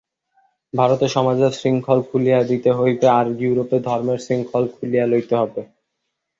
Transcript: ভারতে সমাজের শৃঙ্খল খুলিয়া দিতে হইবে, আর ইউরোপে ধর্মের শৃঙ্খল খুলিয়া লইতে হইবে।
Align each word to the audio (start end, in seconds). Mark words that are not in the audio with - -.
ভারতে 0.73 1.07
সমাজের 1.15 1.51
শৃঙ্খল 1.51 1.99
খুলিয়া 2.07 2.39
দিতে 2.51 2.69
হইবে, 2.79 3.07
আর 3.19 3.25
ইউরোপে 3.39 3.77
ধর্মের 3.87 4.19
শৃঙ্খল 4.25 4.63
খুলিয়া 4.73 5.05
লইতে 5.07 5.33
হইবে। 5.37 5.61